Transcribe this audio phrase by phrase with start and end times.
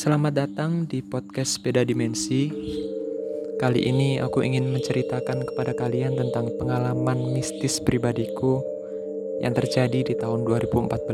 [0.00, 2.48] Selamat datang di podcast Beda Dimensi.
[3.60, 8.64] Kali ini aku ingin menceritakan kepada kalian tentang pengalaman mistis pribadiku
[9.44, 11.04] yang terjadi di tahun 2014.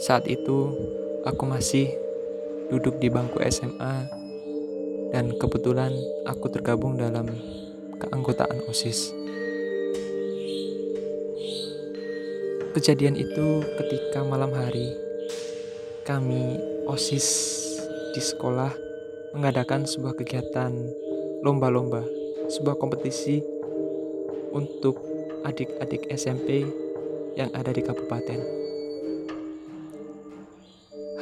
[0.00, 0.72] Saat itu
[1.28, 1.92] aku masih
[2.72, 4.08] duduk di bangku SMA
[5.12, 5.92] dan kebetulan
[6.24, 7.28] aku tergabung dalam
[8.00, 9.12] keanggotaan OSIS.
[12.72, 14.96] Kejadian itu ketika malam hari
[16.08, 17.28] kami OSIS
[18.12, 18.68] di sekolah
[19.32, 20.70] mengadakan sebuah kegiatan
[21.40, 22.04] lomba-lomba,
[22.52, 23.40] sebuah kompetisi
[24.52, 25.00] untuk
[25.48, 26.68] adik-adik SMP
[27.40, 28.40] yang ada di kabupaten.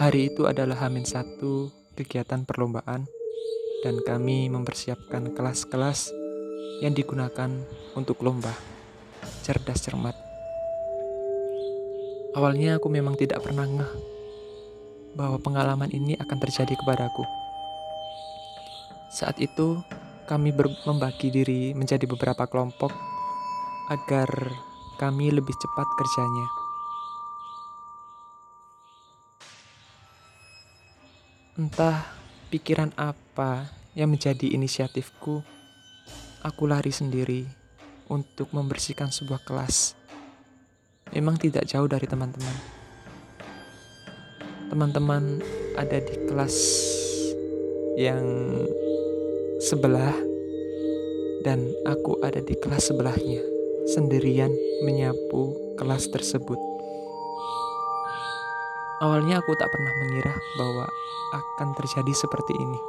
[0.02, 3.06] Hari itu adalah Hamin satu kegiatan perlombaan
[3.86, 6.10] dan kami mempersiapkan kelas-kelas
[6.82, 7.50] yang digunakan
[7.94, 8.50] untuk lomba
[9.46, 10.18] cerdas cermat.
[12.34, 14.21] Awalnya aku memang tidak pernah ngeh
[15.12, 17.24] bahwa pengalaman ini akan terjadi kepadaku.
[19.12, 19.84] Saat itu,
[20.24, 20.56] kami
[20.88, 22.92] membagi diri menjadi beberapa kelompok
[23.92, 24.28] agar
[24.96, 26.46] kami lebih cepat kerjanya.
[31.60, 32.08] Entah
[32.48, 35.44] pikiran apa yang menjadi inisiatifku,
[36.40, 37.44] aku lari sendiri
[38.08, 39.92] untuk membersihkan sebuah kelas.
[41.12, 42.81] Memang tidak jauh dari teman-teman
[44.72, 45.44] teman-teman
[45.76, 46.56] ada di kelas
[48.00, 48.24] yang
[49.60, 50.16] sebelah
[51.44, 53.44] dan aku ada di kelas sebelahnya
[53.84, 54.48] sendirian
[54.88, 56.56] menyapu kelas tersebut.
[59.04, 60.88] Awalnya aku tak pernah mengira bahwa
[61.36, 62.80] akan terjadi seperti ini.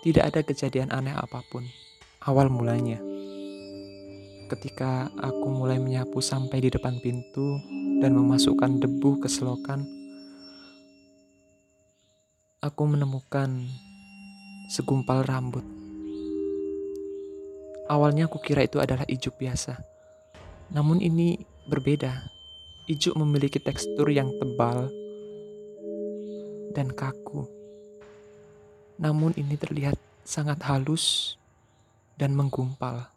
[0.00, 1.68] Tidak ada kejadian aneh apa pun
[2.24, 3.04] awal mulanya.
[4.48, 7.60] Ketika aku mulai menyapu sampai di depan pintu,
[8.04, 9.80] dan memasukkan debu ke selokan,
[12.60, 13.64] aku menemukan
[14.68, 15.64] segumpal rambut.
[17.88, 19.80] Awalnya aku kira itu adalah ijuk biasa.
[20.76, 22.28] Namun ini berbeda.
[22.92, 24.92] Ijuk memiliki tekstur yang tebal
[26.76, 27.48] dan kaku.
[29.00, 29.96] Namun ini terlihat
[30.28, 31.40] sangat halus
[32.20, 33.08] dan menggumpal.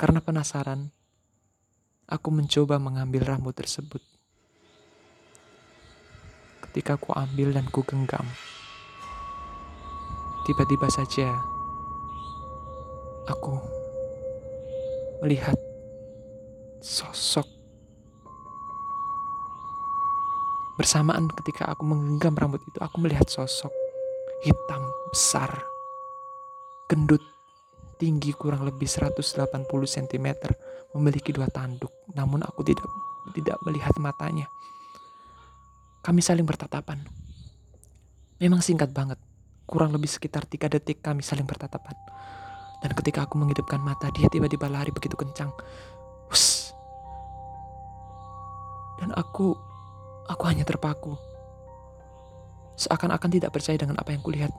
[0.00, 0.88] Karena penasaran,
[2.06, 3.98] Aku mencoba mengambil rambut tersebut.
[6.62, 8.22] Ketika ku ambil dan ku genggam,
[10.46, 11.34] tiba-tiba saja
[13.26, 13.58] aku
[15.26, 15.58] melihat
[16.78, 17.42] sosok
[20.78, 23.74] bersamaan ketika aku menggenggam rambut itu aku melihat sosok
[24.46, 25.50] hitam besar
[26.86, 27.24] gendut
[27.98, 30.26] tinggi kurang lebih 180 cm
[30.94, 32.86] memiliki dua tanduk, namun aku tidak
[33.34, 34.46] tidak melihat matanya.
[36.06, 37.02] Kami saling bertatapan.
[38.38, 39.18] Memang singkat banget,
[39.66, 41.96] kurang lebih sekitar tiga detik kami saling bertatapan.
[42.84, 45.50] Dan ketika aku menghidupkan mata, dia tiba-tiba lari begitu kencang.
[46.30, 46.70] Hus.
[49.00, 49.56] Dan aku,
[50.28, 51.16] aku hanya terpaku.
[52.76, 54.52] Seakan-akan tidak percaya dengan apa yang kulihat.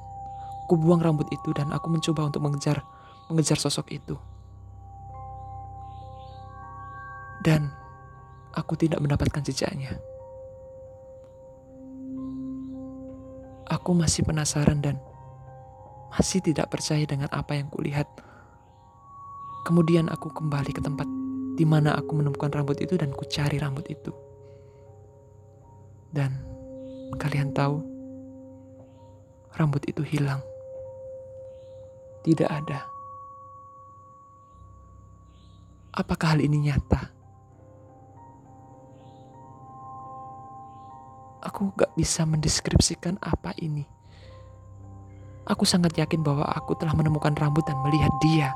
[0.67, 2.83] Ku buang rambut itu dan aku mencoba untuk mengejar,
[3.29, 4.17] mengejar sosok itu.
[7.45, 7.69] Dan
[8.57, 9.97] aku tidak mendapatkan jejaknya.
[13.67, 14.95] Aku masih penasaran dan
[16.09, 18.07] masih tidak percaya dengan apa yang kulihat.
[19.67, 21.05] Kemudian aku kembali ke tempat
[21.59, 24.15] di mana aku menemukan rambut itu dan ku cari rambut itu.
[26.07, 26.31] Dan
[27.19, 27.83] kalian tahu,
[29.59, 30.39] rambut itu hilang.
[32.23, 32.87] Tidak ada.
[35.97, 37.16] Apakah hal ini nyata?
[41.45, 43.85] Aku gak bisa mendeskripsikan apa ini.
[45.47, 48.49] Aku sangat yakin bahwa aku telah menemukan rambut dan melihat dia.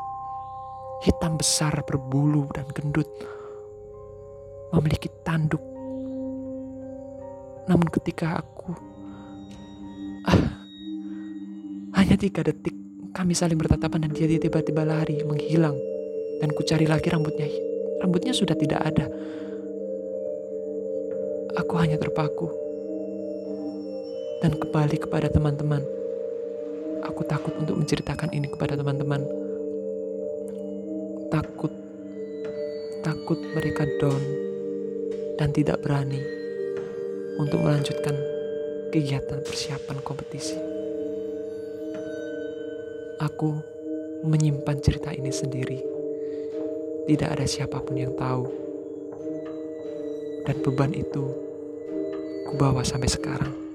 [1.05, 3.07] Hitam besar, berbulu, dan gendut.
[4.73, 5.61] Memiliki tanduk.
[7.69, 8.73] Namun ketika aku...
[10.27, 10.41] Ah,
[12.01, 12.75] hanya tiga detik
[13.11, 15.77] kami saling bertatapan dan dia tiba-tiba lari, menghilang.
[16.41, 17.45] Dan ku cari lagi rambutnya.
[18.01, 19.05] Rambutnya sudah tidak ada.
[21.61, 22.70] Aku hanya terpaku
[24.41, 25.85] dan kembali kepada teman-teman.
[27.05, 29.21] Aku takut untuk menceritakan ini kepada teman-teman.
[31.29, 31.69] Takut,
[33.05, 34.21] takut mereka down
[35.37, 36.19] dan tidak berani
[37.37, 38.17] untuk melanjutkan
[38.89, 40.57] kegiatan persiapan kompetisi.
[43.21, 43.53] Aku
[44.25, 45.79] menyimpan cerita ini sendiri.
[47.05, 48.45] Tidak ada siapa pun yang tahu.
[50.41, 51.29] Dan beban itu
[52.49, 53.70] kubawa sampai sekarang.